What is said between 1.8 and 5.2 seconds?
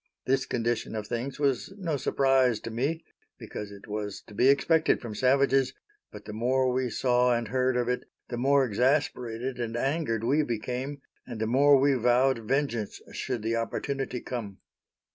surprise to me, because it was to be expected from